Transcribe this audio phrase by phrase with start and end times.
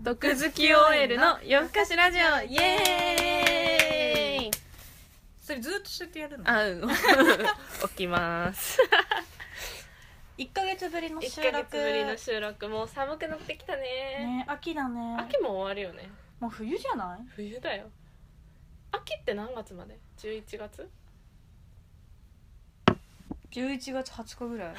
[0.00, 4.50] 毒好き OL の夜更かしラジオイエーイ。
[5.42, 6.48] それずっとそうやってやるの？
[6.50, 6.88] あうん。
[7.90, 8.78] 起きます。
[10.38, 12.68] 1ヶ月ぶりの収1録ヶ月ぶりの収録。
[12.68, 13.82] もう寒くなってきたね。
[13.82, 15.16] ね秋だね。
[15.18, 16.08] 秋も終わるよね。
[16.38, 17.26] もう冬じゃない？
[17.34, 17.90] 冬だよ。
[18.92, 20.88] 秋って何月まで？11月
[23.50, 24.74] ？11月20日ぐらい。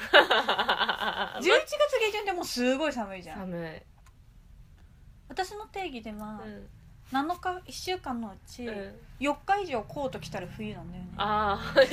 [1.42, 3.38] 月下旬でもうすごい寒いじゃん。
[3.40, 3.82] 寒い
[5.44, 6.68] 私の定義ではうん。
[7.12, 8.74] 7日1週間のうちうん。
[9.18, 11.10] 4日以上コート着たら冬なんだよね。
[11.16, 11.74] ああ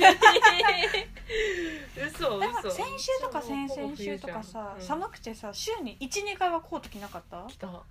[2.06, 4.84] 嘘なんか嘘先週とか先々週とかさ、うん。
[4.84, 7.44] 寒くてさ週に12回はコート着なかった？
[7.48, 7.82] 来た。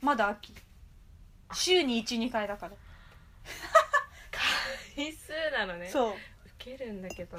[0.00, 0.54] まだ秋。
[1.52, 2.74] 週に12回だから、
[4.96, 5.88] 日数なのね。
[5.90, 6.12] そう。
[6.12, 6.14] ウ
[6.58, 7.36] ケるんだけど。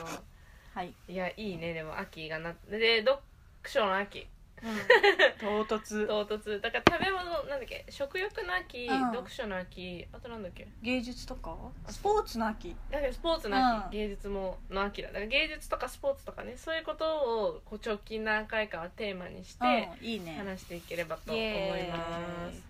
[0.73, 1.73] はい、いやいいね。
[1.73, 3.19] でも秋がなで読
[3.65, 4.27] 書の秋
[5.39, 6.07] 唐突。
[6.07, 6.61] 唐突。
[6.61, 7.85] だから食べ物なんだっけ？
[7.89, 9.11] 食欲の秋、うん。
[9.11, 10.07] 読書の秋。
[10.13, 10.67] あとなんだっけ？
[10.81, 11.57] 芸術とか？
[11.89, 12.75] スポーツの秋。
[12.89, 13.91] だけどスポーツの秋、うん。
[13.91, 15.09] 芸術もの秋だ。
[15.09, 16.55] だから芸術とかスポーツとかね。
[16.57, 20.05] そういうことをこう直近何回かはテーマにしてうん。
[20.07, 20.35] いいね。
[20.37, 21.91] 話していければと思いイエーイ。
[21.91, 22.63] ます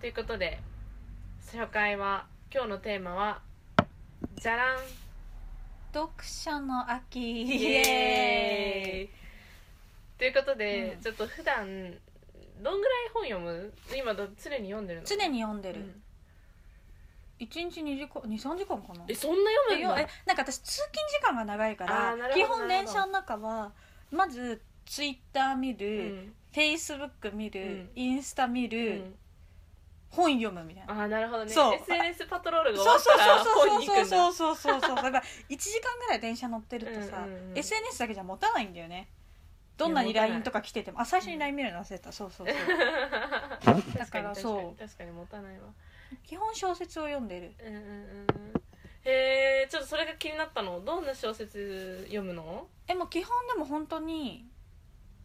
[0.00, 0.58] ということで
[1.50, 3.40] 初回は今日のテーマは
[4.36, 4.78] じゃらん。
[5.94, 7.42] 読書の秋。
[7.42, 9.27] イエーイ
[10.18, 11.00] ということで、うん。
[11.00, 11.64] ちょっと普段
[12.60, 13.72] どんぐらい本読む？
[13.96, 15.06] 今だ常に読んでるの？
[15.06, 16.02] 常に読んでる、うん。
[17.38, 19.04] 一1日2時間23時間かな？
[19.08, 23.72] えそんな読えむんえなんか私通勤時間が長いからあーなるほど基本電車の中は
[24.10, 26.32] まずツイッター見うる、ん。
[26.52, 27.90] フェイスブック見る、うん。
[27.94, 29.14] インスタ見うる、ん。
[30.10, 30.94] 本読むみたいな。
[30.94, 31.52] ああなるほどね。
[31.52, 31.74] そう。
[31.74, 34.06] SNS パトロールがそう終わったらそう本に行くんだ。
[34.06, 34.96] そうそうそうそうそう。
[34.96, 37.58] そうだから1時間ぐらい電車乗ってるとさ、うんうんうん。
[37.58, 39.08] SNS だけじゃ持たないんだよね
[39.78, 42.12] どんなに LINE とか来ててもあ最初に LINE 見るの忘れた。
[42.12, 42.56] そうそうそう。
[43.96, 44.78] だからそう。
[44.78, 45.68] 確かに持たないわ。
[46.24, 47.54] 基本小説を読んでる。
[47.64, 48.26] うんうんうんうん。
[49.04, 50.84] へえちょっとそれが気になったの。
[50.84, 52.66] どんな小説読むの？
[52.86, 54.50] えもう基本でも本当に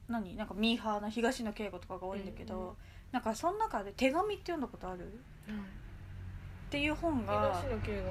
[0.08, 0.36] 何？
[0.36, 2.76] なんかミーハーな東野圭吾とかが多いんだけど、うんうん
[3.14, 5.06] なんかその中で「手紙」って読んだことある？
[5.06, 7.64] っていう本が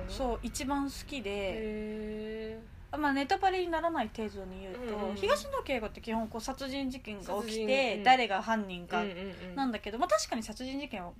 [0.08, 2.60] そう一番好きで、
[2.98, 9.56] まあ、ネタバレにならない程度に言うと、うんうん東野圭吾って基本こう殺人事件が起きて、うん誰が犯人かえうんうんうん。
[9.56, 11.12] なんだけど、まあ、確かに殺人事件は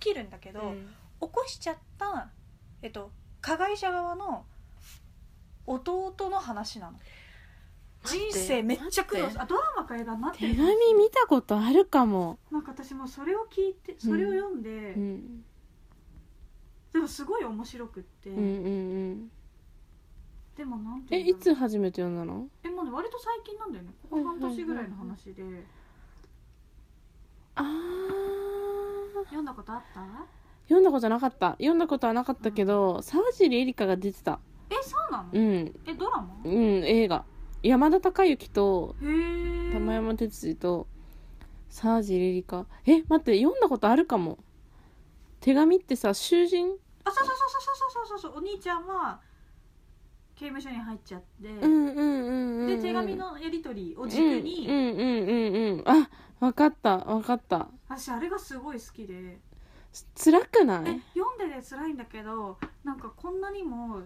[0.00, 0.86] 起きるんだけど、うん。
[1.20, 2.30] 起こしちゃった、
[2.82, 4.44] えっと、加害者側の
[5.66, 6.98] 弟の話なの。
[8.04, 10.38] 人生めっちゃ苦労あドラマか映画になって。
[10.38, 15.44] 手る紙見たことあるかも、なんか私もそれを聞いてそれを読んで、うん、
[16.92, 18.48] でもすごい面白くって、うんうんう
[19.14, 19.30] ん
[20.56, 22.48] でもなんてえいつ初めて読んだの？
[22.64, 23.90] えもうね割と最近なんだよね。
[24.10, 25.42] ここ半年ぐらいの話で、
[27.56, 29.24] あー。
[29.24, 30.00] 読んだことあった？
[30.64, 31.50] 読んだことなかった。
[31.52, 34.40] 読んだことはなかったけど沢尻エリカが出てた。
[34.70, 35.74] えそうなの、うん。
[35.86, 36.36] えドラマ？
[36.44, 36.52] うん
[36.84, 37.24] 映画。
[37.62, 38.94] 山田孝之と
[39.72, 40.86] 玉山哲司と
[41.68, 44.38] 沢尻エリカえ待って読んだことあるかも。
[45.40, 46.76] 手紙ってさ囚人？
[47.04, 48.32] あそうそうそうそうそうそうそう。
[48.38, 49.20] お兄ちゃんは
[50.36, 52.66] 刑務所に入っちゃって、うんうんうんうんうん。
[52.66, 55.32] で手紙のやり取りを軸に、うんうんうんう
[55.74, 55.82] んうん。
[55.86, 56.08] あ
[56.40, 57.68] わかったわかった。
[57.88, 59.38] 私あれがすごい好きで。
[60.14, 64.02] 辛くなえい読んでて辛いんだけどなんかこんなにも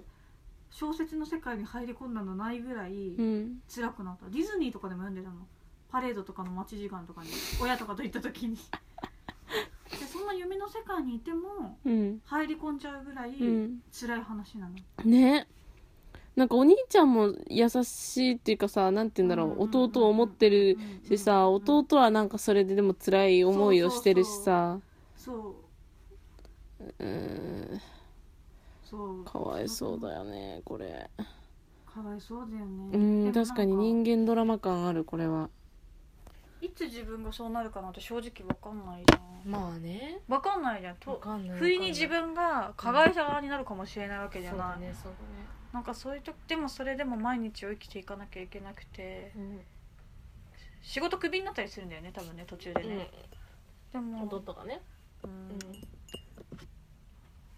[0.71, 3.61] 小説の世界に入り込んだのないぐらいうん。
[3.69, 4.31] 辛くなった。
[4.31, 5.47] ディズニーとかでも読んでたの。
[5.91, 7.31] パレードとかの待ち時間とかに。
[7.61, 8.57] 親とかと行った時に。
[9.91, 12.21] でそんな夢の世界にいてもうん。
[12.25, 13.83] 入り込んじゃうぐらいうん。
[13.91, 15.49] 辛い話なの、ね
[16.37, 24.79] なんかお兄ちゃんも優しいっていうかさなんて言うんだろう、弟を思ってるしさ、弟はなんかそれででも辛い思いをしてるしさ。
[25.17, 25.57] そ
[26.99, 27.81] うう
[28.83, 31.11] そうかわいそうだよねこれ。
[31.87, 32.91] かわいそうだよね。
[32.93, 35.51] うん確かに人間ドラマ感あるこれは
[36.61, 39.51] いつ自分がそうなるかなんて正直わかんないじゃん。
[39.51, 40.21] まあね。
[40.29, 40.93] わかんないじゃん。
[40.93, 41.59] わとかんない。
[41.59, 45.13] 不意に自分が加害者側になるかもしれないわけじゃそうない、だねそう
[45.73, 49.65] なんかそういう時でもそれでも毎日を生きていかなきゃいけなくてだね
[50.83, 53.11] 仕事クビになったりするんだよね多分ね途中でうん、ね、
[53.93, 54.81] でうん、も、弟がね。
[55.23, 55.27] う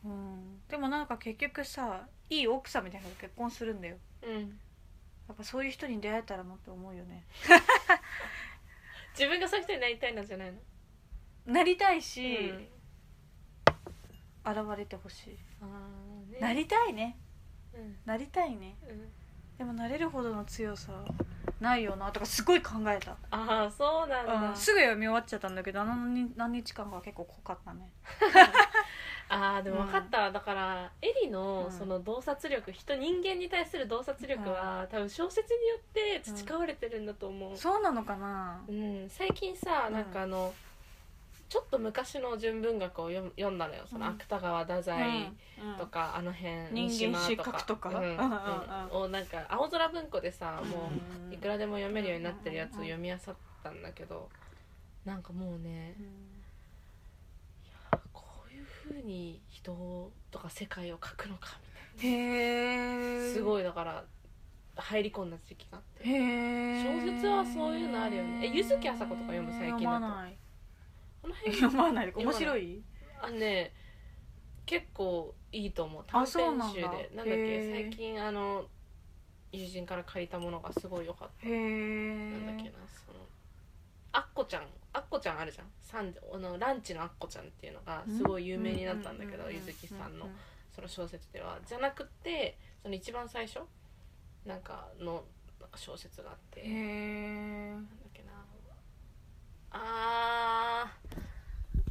[0.09, 0.11] ん。
[0.11, 0.61] うん。
[0.69, 3.97] でもなんか結局さいい奥さんみたいなのと結婚するんだよ。
[4.23, 4.47] うん、うん、や
[5.35, 7.25] っぱそういう人に出会えたらなって思うよね
[9.19, 10.59] 自分がそういう人になりたいなんじゃないの？
[11.53, 12.69] なりたいし、うん。
[14.51, 15.39] 現れてほしい。
[15.61, 16.41] あーね。
[16.41, 17.19] なりたいね。
[17.75, 17.97] うん。
[18.05, 18.77] なりたいね。
[18.89, 19.09] うん。
[19.59, 21.05] でもなれるほどの強さ
[21.61, 27.93] ないよなとかすごい考えた、ああそうなんだ、うん、すぐ読み終わっちゃったんだけどあの何何日間か結構濃かったね
[29.35, 31.71] ああでも分かった、だからエリのうん。
[31.73, 38.65] その洞察力、人人間に対する洞察力は、多分小説によって培われてるんだと思う、そうなのかな。
[38.69, 39.93] うん、最近さうん。
[39.95, 40.55] なんかあの、
[41.49, 43.87] ちょっと昔の純文学を読む読んだのよ。
[43.87, 44.13] そのうん。
[44.13, 45.33] 芥川太宰
[45.79, 47.91] とか、あの辺人間失格とか。
[47.91, 47.99] うん。
[47.99, 48.17] うん。
[48.17, 48.17] うん。
[48.17, 48.87] うん。
[48.87, 50.97] うんをなんか青空文庫でさもうん。
[51.31, 53.19] ういくらでも読めるようになってるやつを読み漁っ
[53.63, 54.31] たんだけど
[55.05, 56.32] なんかもうねこういう
[58.83, 61.59] ふうに人とか世界を描くのか
[62.01, 64.05] みへたいえなすごいだから
[64.77, 66.09] 入り込んだ時期があって。
[66.09, 68.41] へえ小説はそういうのあるよね。
[68.45, 69.79] え柚木麻子とか読む最近だと？
[69.79, 70.37] 読まない。
[71.21, 71.57] この辺？
[71.57, 72.13] 読まない。
[72.15, 72.83] 面白い？
[73.21, 73.73] あね
[74.65, 76.03] 結構いいと思う。
[76.03, 76.27] あ短
[76.59, 77.11] 編集で。
[77.15, 77.71] なんだっけ？
[77.71, 78.65] 最近あの
[79.53, 81.47] 友人から借りたものがすごい良かった。
[81.47, 82.71] へえなんだっけな
[83.07, 83.19] その
[84.13, 85.67] あっこちゃんあっこちゃんあるじゃん。
[85.81, 90.29] 三あのランチのあっこちゃんっていうのがすごい有名になったんだけどゆずきさんの
[90.75, 91.59] その小説では。
[91.67, 93.61] じゃなくてその一番最初
[94.45, 95.25] なんかの
[95.61, 96.61] なんか小説があって。
[96.61, 98.29] へえなんだっけな。
[99.71, 100.93] あ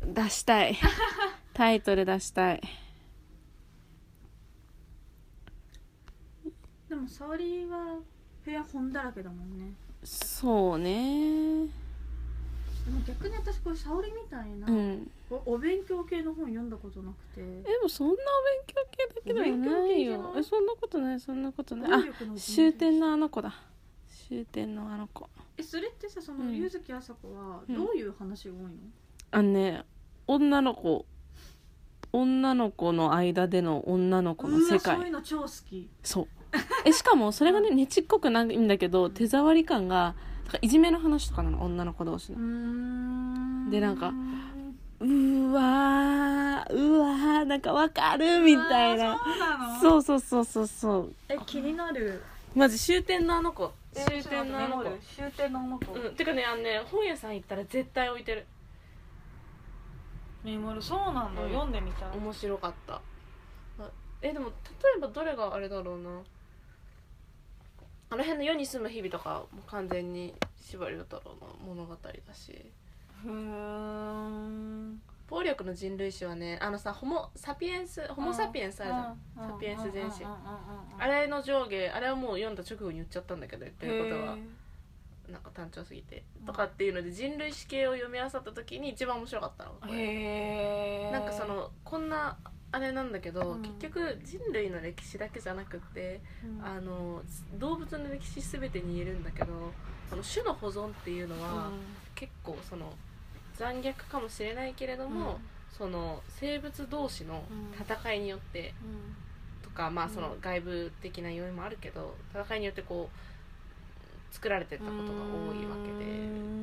[0.05, 0.77] 出したい。
[1.53, 2.61] タイトル出したい。
[6.87, 7.99] でも沙織は
[8.43, 9.73] 部屋本だらけだもんね。
[10.03, 11.80] そうね
[13.71, 18.21] これ沙織みたいな、うんおお勉強系の本読んだことなくてえでもそんなお勉
[18.67, 22.03] 強系だけではないお勉強系じゃよないえそんなことないそんなことないあ
[22.35, 23.55] 終点のあの子だ
[24.27, 28.69] 終点のあの子えそれってさそのん柚木麻子はうんどういう話が多いの、
[29.31, 29.83] あのね
[30.27, 31.05] 女の子
[32.11, 36.27] 女の子の間での女の子の世うわそういう界の超好きそう
[36.83, 40.15] えしかもそれがねねちっこくないんだけど手触り感が
[40.61, 42.39] いじめの話とかなの女の子同士の。
[42.39, 43.69] ん。
[43.69, 44.11] でなんか
[44.99, 49.19] うーわーうわーなんかわかるみたいな。
[49.81, 51.13] そうそうそうそうそうそう。
[51.29, 52.21] え気になる。
[52.55, 53.71] マジ終点のあの子。
[53.93, 54.83] 終点のあの子。
[55.15, 55.93] 終点のあの子。
[55.93, 58.45] うんてかねあのね本屋さん行ったら絶対置いてる。
[60.43, 60.81] メモる。
[60.81, 61.49] そうなんだ、うん。
[61.49, 62.17] 読んでみたい。
[62.17, 62.95] 面白かった。
[63.79, 63.89] あ
[64.21, 64.53] えでも例
[64.97, 66.09] えばどれがあれだろうな
[68.11, 72.65] あの辺の世に住む日々とかも完全に司馬遼太郎の物語だし。
[73.23, 79.19] ふーん暴力の人類史はねあのさホモサピエンスホモ・サピエンスあるじゃん。
[79.43, 80.25] うんサピエンス全史。
[80.25, 84.35] あれの上下あれはもう読んだ直後に言っちゃったんだけど言ってることは。
[84.35, 84.39] へ
[85.31, 86.45] なんか単調すぎてうん。
[86.47, 89.97] とかっていうので人類史系を読み漁った時に一番面白かったのこー。
[89.97, 92.37] れなんかそのこんな
[92.73, 93.61] あれなんだけど、うん。
[93.61, 96.65] 結局人類の歴史だけじゃなくってうん。
[96.65, 97.21] あの
[97.57, 99.73] 動物の歴史全てに言えるんだけど
[100.09, 101.71] その種の保存っていうのは、
[102.15, 102.91] 結構その
[103.55, 105.39] 残虐かもしれないけれども、
[105.71, 107.43] その生物同士の
[107.79, 109.15] 戦いによってうん。
[109.63, 113.17] とか、まあその外部的な要因もあるけど戦いによってこう
[114.31, 116.17] 作られてったことが多いわけでう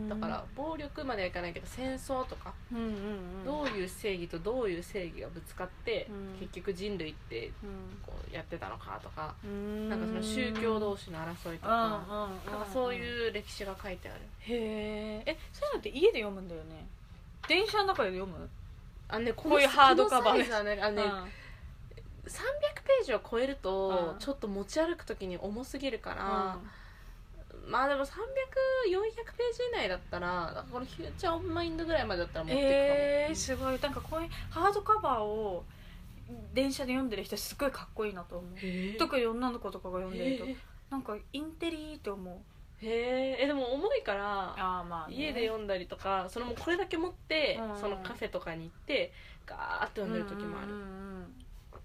[0.06, 0.08] ん。
[0.08, 3.44] だから暴力まではいかないけど戦争とかうんうんうん。
[3.44, 6.38] どういう正義とどういう正義がぶつかって、うん。
[6.40, 7.52] 結局人類ってうん。
[8.04, 9.88] こうやってたのかとか、うん。
[9.88, 14.20] なんかその宗教同士の争いとか、なんかそうういう歴史が書いてある。
[14.40, 15.30] へー。
[15.30, 16.86] えそういうのって家で読むんだよね？
[17.48, 18.48] 電車の中で読む？
[19.08, 20.32] あのねここういうハードカバー。
[20.32, 21.10] このサイズはねあのね、うん。
[21.10, 24.18] 300ページを超えるとうん。
[24.18, 26.66] ちょっと持ち歩く時に重すぎるから、う
[27.66, 33.78] まあでも300400ページ以内だったらこのフューチャーオブマインドぐらいまでだったら持っていくかも、えー、すごい。
[33.78, 35.64] なんかこういうハードカバーを
[36.54, 38.50] 電車で読んでる人すごいかっこいいなと思う。
[38.56, 38.98] へー。
[38.98, 40.56] 特に女の子とかが読んでるとへ
[40.90, 42.34] なんかインテリって思う。
[42.84, 43.44] ーへー。
[43.44, 47.80] えでも重いからああまあ、家で読んだりとかそのもうこれだけ持って、うん。
[47.80, 49.12] そのカフェとかに行って
[49.46, 51.37] ガーッと読んでる時もある、うんうんうん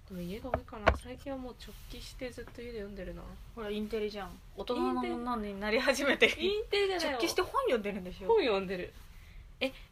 [0.08, 0.96] でも家が多いかな。
[0.96, 3.22] 最近はもう直帰してずっと家で読んでるな。
[3.54, 4.30] ほらインテリじゃん。
[4.56, 6.26] 大人の女になり始めて。
[6.38, 8.92] インテリじゃない直帰して本読んでるんでしょ本読んでる。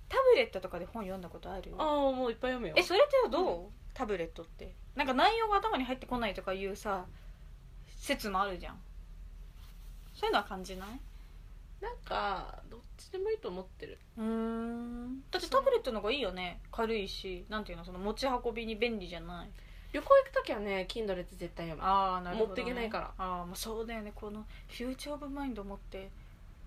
[0.09, 1.73] タブレットとかで本読んだことある？
[1.79, 2.75] ああもういっぱい読むよ。
[2.77, 4.75] えそれってどう、タブレットって。
[4.95, 7.07] なんか内容が頭に入ってこないとかいうさ
[7.97, 8.79] 説もあるじゃん。
[10.13, 10.89] そういうのは感じない？
[11.81, 13.99] なんかどっちでもいいと思ってる。
[14.19, 15.23] うん。
[15.31, 16.61] だってタブレットの方がいいよね。
[16.71, 17.85] 軽いしなんていうの？
[17.87, 19.49] その持ち運びに便利じゃない
[19.93, 21.87] 旅行行く時はね Kindle って絶対読む。
[21.87, 23.05] ああなるほど、ね、持っていけないから。
[23.19, 24.13] ああまあそうだよね。
[24.15, 26.11] このフューチャーオブマインド持って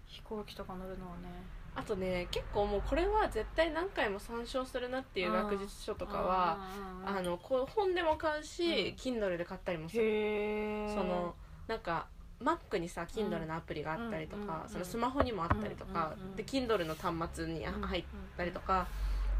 [0.05, 1.29] 飛行機とか乗るのはね。
[1.77, 8.95] あとね結構もうこれは絶対何回も参照するなっていう学術書とかはうんうんうんあのこう本でも買うし、うん。
[8.95, 10.87] Kindle で買ったりもする。
[10.89, 11.35] その
[11.67, 12.07] なんか
[12.41, 14.69] Mac にさ Kindle のアプリがあったりとか、うん。
[14.69, 16.29] そのスマホにもあったりとか、うん。
[16.29, 16.35] うん。
[16.35, 18.03] で Kindle の端末にうん入っ
[18.37, 18.87] たりとか、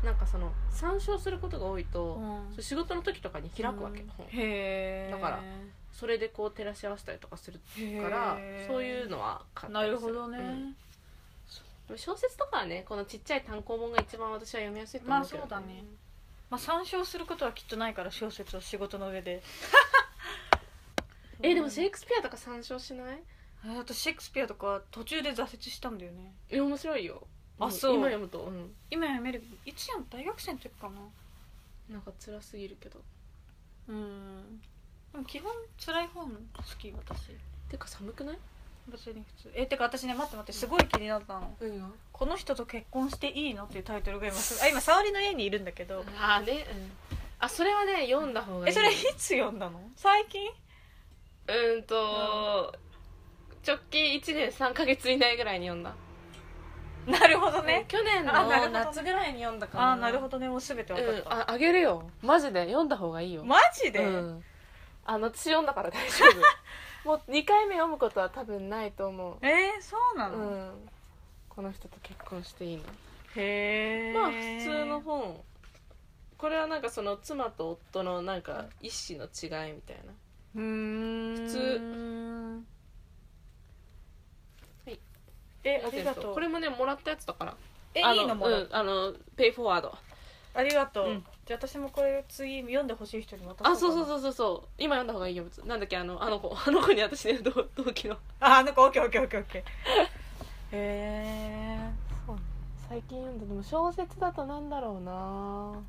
[0.04, 2.64] なんかその参照することが多いと、うん。
[2.64, 4.28] 仕事の時とかに開くわけ、本。
[4.28, 5.44] へえだから
[5.92, 7.60] それでこう照らし合わせたりとかする
[8.02, 8.38] から
[8.68, 10.14] そういうのは買ったなりする。
[10.14, 10.76] ほどね、
[11.90, 11.98] うん。
[11.98, 15.84] 小説とかはねこのちっちゃい単行本が一番私は読みやすいと思うけど、まあそうだね。
[16.50, 19.42] まあ参照することはきっとないから小説を仕事の上で。
[21.42, 23.22] えでもシェイクスピアとか参照しない？
[23.66, 26.34] えあとシェイクスピアとか途中で挫折したんだよね。
[26.50, 27.28] え面白いよ
[27.60, 27.96] あそう。
[27.96, 28.74] 今読むとうん。
[28.90, 29.44] 今読める。
[29.66, 30.06] いつやん？
[30.10, 30.94] 大学生の時かな。
[31.94, 33.00] なんか辛すぎるけど。
[33.88, 34.60] うん。
[35.14, 35.52] でも基本
[35.84, 37.32] 辛い本好き私。
[37.70, 38.38] てか寒くない？
[38.92, 39.52] 別に普通。
[39.56, 41.56] えてか私ね待って待ってすごい気になったの。
[41.60, 41.94] うん。
[42.12, 43.64] この人と結婚していいの？
[43.64, 46.04] っていうタイトルが今すあ今沙織の家にいるんだけど。
[46.20, 48.72] あーね、うん、あそれはね読んだ方がいい。
[48.72, 49.80] えそれいつ読んだの？
[49.96, 50.52] 最近？
[51.48, 52.74] うーんと、
[53.68, 55.94] 直近1年3ヶ月以内ぐらいに読んだ
[57.12, 57.86] なるほどね。
[57.88, 59.84] 去年あなるほどの夏ぐらいに読んだかな。
[59.90, 60.50] ああなるほどね。
[60.50, 62.10] もう全て分かうんった、ああげるよ。
[62.22, 62.66] マジで？
[62.66, 63.44] 読んだ方がいいよ。
[63.46, 64.44] マジで、うん、
[65.06, 66.26] あの私読んだから大丈
[67.04, 67.06] 夫。
[67.10, 70.90] もう2回目読むことは多分ないと思えー、そうなう、の、うん、
[71.50, 72.84] この人と結婚していいの？
[73.36, 75.44] へえまあ普通の本。
[76.38, 80.14] これはなんかその妻と夫のなんか一子の違いみたいな。
[80.56, 81.36] うーん。
[81.36, 82.66] 普通
[84.86, 85.00] はい
[85.66, 86.34] えありがとう。
[86.34, 87.58] これもねもらったやつだから。
[87.96, 88.64] えあのいいのもらう。
[88.64, 89.98] ん、あのペイフォワード
[90.54, 91.26] ありがとう、うん。
[91.46, 94.68] じゃあ私もこれ次読んでほしい人に渡そあそうそうそうそうそう。
[94.78, 96.56] 今読んだ方がいいよなんだっけあのあの子。
[96.56, 98.18] あの子に私ね同同期の。
[98.40, 99.62] あなんかオッケーオッケーオッケーオッケー。
[99.62, 99.66] へ
[100.74, 101.92] え
[102.26, 102.42] そうね。
[102.88, 105.82] 最近読んだでも小説だとなんだろうな。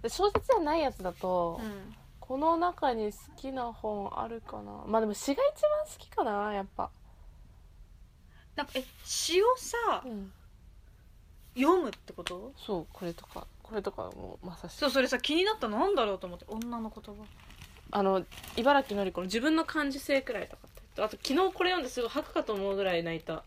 [0.00, 1.94] で小説じゃないやつだと、うん。
[2.20, 4.84] この中に好きな本あるかな。
[4.86, 6.90] まあでも詩が一番好きかなやっぱ、
[8.56, 10.32] なんかえ詩をさうん、
[11.56, 12.52] 読むってこと？
[12.56, 14.78] そうこれとかこれとかもまさしく。
[14.78, 15.68] そうそれさ気になった。
[15.68, 17.24] のなんだろうと思って女の言葉。
[17.90, 18.24] あの
[18.56, 21.02] 茨城のり子の自分の感受性くらいとかって。
[21.02, 23.42] あと昨日これ読んですごい吐くかと思うぐらい泣いた。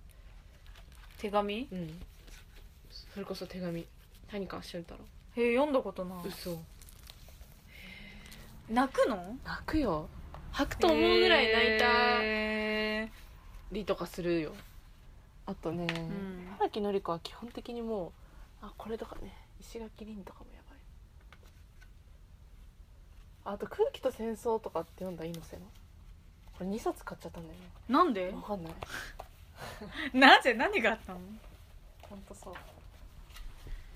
[1.17, 1.67] 手紙？
[1.71, 2.01] うん。
[3.13, 3.85] それこそ手紙。
[4.29, 4.99] 谷川俊太郎
[5.41, 6.27] へえ読んだことない。
[6.27, 6.61] 嘘。
[8.69, 9.37] 泣くの？
[9.45, 10.09] 泣くよ。
[10.51, 11.85] 吐くと思うぐらい泣いた
[12.21, 13.11] へ
[13.71, 14.53] りとかするよ
[15.47, 16.55] あとね、ん。
[16.59, 18.07] 荒木のり子は基本的にも
[18.61, 20.75] うあこれとかね石垣凛とかもやば
[23.51, 23.55] い。
[23.55, 25.63] あと空気と戦争とかって読んだ猪瀬の
[26.57, 27.65] これ2冊買っちゃったんだよね。
[27.89, 28.29] ーなんで？
[28.29, 28.73] わかんない。
[30.13, 30.53] なぜ？
[30.53, 31.19] 何があったの？
[32.01, 32.53] 本当そう。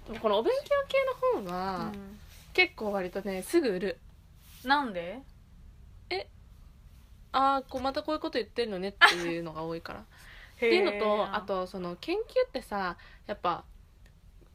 [0.08, 1.92] でもこのお勉強系の本は、
[2.54, 4.00] 結構割とねすぐ売る。
[4.64, 5.22] なんで？
[7.34, 10.04] ああこうまたこういうこと言ってるのねっていうのが多いから
[10.68, 13.64] っていうのとあとその研究ってさやっぱ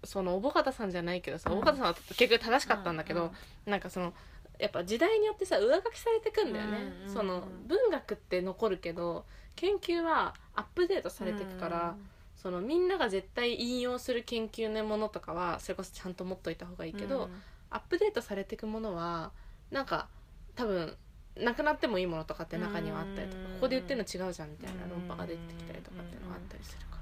[0.05, 1.57] そのおぼかたさんじゃないけどさ、うん。
[1.59, 3.33] おぼかたさんは結局正しかったんだけど、
[3.67, 4.15] なんかその
[4.59, 9.25] やっぱ時代によってさ上書きされてくんだよね、うんうんその文学って残るけど
[9.57, 11.97] 研究はアップデートされていくから、
[12.37, 17.29] そのみんなが絶対引用する研究のものとかはそれこそちゃんと持っといた方がいいけど、
[17.71, 19.33] アップデートされていくものは
[19.71, 20.09] なんか
[20.55, 20.95] 多分
[21.38, 23.55] なくなってもいいものとかって中にはあったりとか、うん。
[23.55, 26.97] ここで言ってるの違うじゃんみたいな論破が出てきたりとかっていうのがあったりするか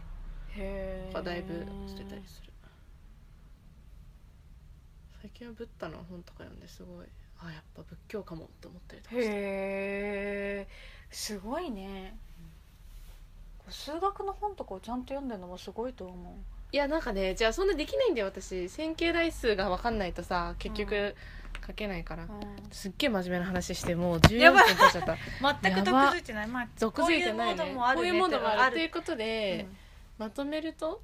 [0.57, 1.55] ら、へやっぱだいぶ
[1.89, 2.53] 捨てたりする。
[5.23, 7.07] 最近はブッダの本とか読んですごい
[7.41, 9.27] あやっぱ仏教かもって思ったりとかして。
[9.27, 10.69] へえ
[11.11, 12.19] すごいね。
[13.71, 16.35] 数学の本とかをちゃんと読んでるのもすごいと思う
[16.75, 18.69] いやなんかねじゃあそんなできないんだよ私。
[18.69, 21.15] 線形代数が分かんないとさ結局
[21.65, 22.27] 書けないから、
[22.73, 25.17] すっげえ真面目な話してもう14やばい分経っちゃった。
[25.63, 26.49] 全く毒づいてない。
[26.49, 27.77] まあ俗づいてないね。
[27.77, 28.73] こういうモードもある。
[28.73, 29.77] ということで、うん。
[30.27, 31.01] まとめると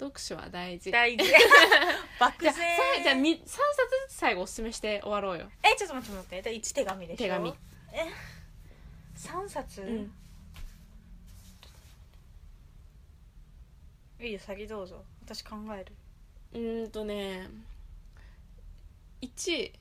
[0.00, 0.90] 読書は大事。
[0.90, 1.24] 大事。
[2.18, 3.60] 漠じゃあ然さじゃあみ3冊ず
[4.08, 5.50] つ最後おすすめして終わろうよ。
[5.62, 6.42] えちょっと待って待って。
[6.42, 7.24] じゃあ1手紙でしょ？
[7.24, 7.50] 手紙。
[7.50, 8.06] え
[9.18, 10.12] ？3冊、うん
[14.22, 15.04] いいよ先どうぞ。
[15.24, 15.92] 私考える。
[16.54, 17.48] うーんとね
[19.20, 19.72] 1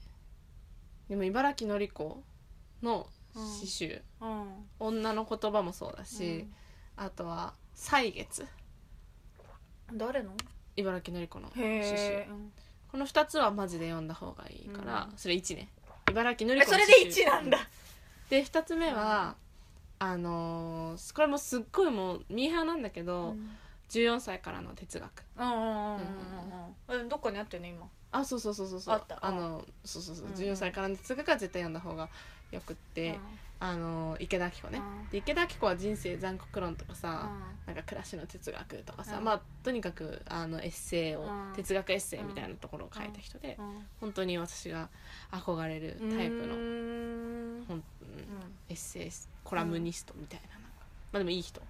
[1.10, 2.24] でも茨城のり子
[2.82, 3.08] の
[3.60, 4.48] 詩集、うん。
[4.80, 6.48] 女の言葉もそうだし、
[6.98, 8.46] あとは歳月。
[9.94, 10.32] 誰の？
[10.76, 12.30] 茨城のり子の詩集へえ
[12.92, 15.18] この2つはマジで読んだ方がいいから、うん。
[15.18, 15.70] それ1ね。
[16.10, 17.58] 茨城のりえ子のそれで詩集1なんだ。
[18.30, 19.36] で2つ目は、
[20.00, 23.36] あのーこれもすっごいもうミーハーなんだけど、
[23.92, 25.24] 14歳からの哲学。
[25.38, 25.98] うんうんうん
[26.88, 27.10] うんうん。
[27.10, 27.88] どっかにあったよね今。
[28.14, 28.96] あそうそうそうそうそう。
[28.96, 29.20] あった。
[29.22, 30.30] あのそうそうそう、う。
[30.30, 30.38] んうん。
[30.38, 32.10] 14歳からの哲学は絶対読んだ方が
[32.52, 33.20] よくって、
[33.60, 35.10] あの池田明子ね、うん。
[35.10, 37.30] で池田明子は人生残酷論とかさ、
[37.66, 39.24] なんか暮らしの哲学とかさ、うん。
[39.26, 41.54] まあとにかくあのエッセイを、うん。
[41.56, 43.86] 哲学エッセイみたいなところを書いた人で、うん。
[44.00, 44.90] 本当に私が
[45.32, 47.66] 憧れるタイプの、うん。
[47.68, 47.84] ほんうん
[48.70, 49.12] エッセイ
[49.44, 50.68] コラムニストみたいななま
[51.14, 51.62] あでもいい人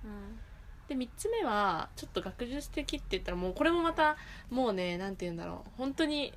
[0.92, 4.18] で3つ目はちょっと学術的って言ったらもうこれもまた
[4.50, 5.70] もうねなんて言うんだろう。
[5.78, 6.34] 本当に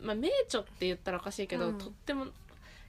[0.00, 1.78] まあ名著って言ったらおかしいけど、うん。
[1.78, 2.26] とっても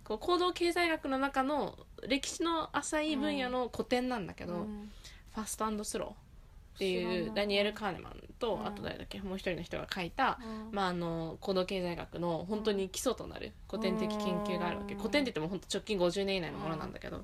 [0.03, 4.67] こう行動経済学の中の歴史の浅い分野の古典なんだけど、
[5.33, 6.13] ファストスローっ
[6.77, 7.27] ていい。
[7.29, 8.67] うダニエル・カーネマンと、うん。
[8.67, 10.75] あと誰だっけもう一人の人が書いた、うん。
[10.75, 14.99] まあ、あの行動経済学の本当に基礎となる古典的研究があるわけ、うん。
[14.99, 17.23] 古典って言っても本当直近50年以内のものなんだけど、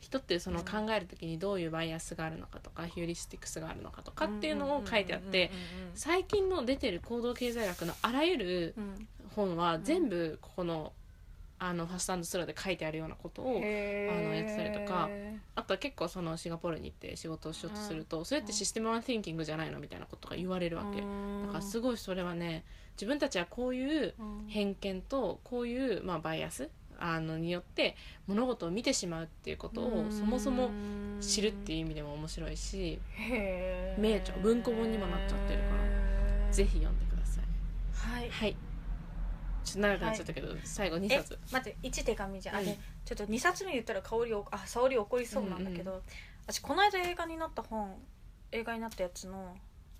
[0.00, 5.50] 人ってその考える時にどういうバイアスがあるのかとかヒューリスティクスがあるのかとかっていうのを書いてあって
[5.94, 8.74] 最近の出てる行動経済学のあらゆる
[9.36, 10.92] 本は全部ここの
[11.62, 13.60] あのファストスローで書いてあるようなことをあの
[14.34, 15.10] やってたりとか
[15.54, 21.06] あとは結構そのシンガポールに行って仕事をしようとすると、それってシステムワン・ティンキングじゃないのみたいなことが言われるわけ、だ
[21.52, 22.64] からすごいそれはね
[22.94, 24.14] 自分たちはこういう
[24.48, 30.70] 偏見とこういう、まあ、バイアスあのによって物事を見てしまうっていうことをそもそも
[31.20, 32.98] 知るっていう意味でも面白いし
[33.98, 37.44] 名著文庫本にもなっちゃってるからぜひ読んでください。
[37.92, 38.30] はい。
[38.30, 38.56] はい。
[39.62, 46.02] ちょっと長くなっちゃったけど、最後2え冊待って1手紙じゃん、あうんれちょっと2冊目言ったら香りをあ沙織怒りそうなんだけど、
[46.46, 47.94] 私この間映画になった本
[48.52, 49.54] 映画になったやつの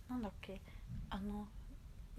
[0.08, 0.60] なんだっけ？
[1.10, 1.46] あの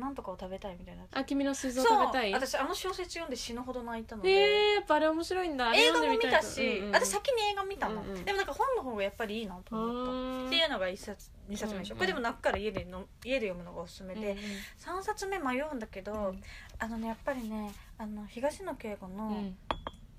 [0.01, 2.01] なんとかを食べたいみたいなあ君の水蔵そう。
[2.05, 2.33] 食べたい？
[2.33, 5.73] 私あの小説読んで死ぬほど泣いたので、えー、やっぱあれ面白いんだ。
[5.75, 8.25] 映画も見たし、うんうん私先に映画見たの、うんうん。
[8.25, 14.35] でもなんか本の方がやっぱりいいなと思った、うんっていうのが1冊2冊目でしょ、うんうんこれでも泣くから家での家で読むのがおすすめで、
[14.79, 16.41] 3冊目迷うんだけど、うん。
[16.79, 19.43] あのねやっぱりねあの東野圭吾の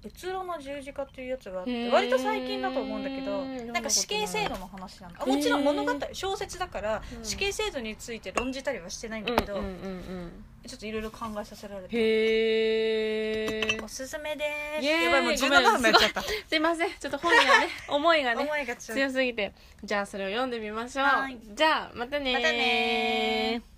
[0.05, 5.19] うん「うつろの十字架」っていうやつがあって割と最近だと思うんだけどうんなんか死刑制度の話なんだ。
[5.21, 5.37] あへー。
[5.37, 7.25] もちろん物語小説だからうん。
[7.25, 11.97] 死刑制度について論じたりはしてないんだけど、ちょっといろいろ考えさせられて。
[11.97, 14.45] へえおすすめで
[14.81, 14.85] す。
[14.85, 15.63] やばいもう17ごめん。
[15.63, 16.23] 分もやっちゃった。
[16.49, 16.91] すいません。
[16.99, 19.53] ちょっと本がね 思いがね強すぎて。
[19.83, 21.05] じゃあそれを読んでみましょう。
[21.07, 21.39] はい。
[21.55, 22.35] じゃあまたねー。
[22.35, 23.72] またねー